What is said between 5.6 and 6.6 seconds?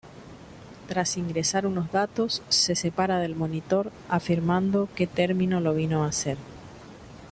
vino hacer.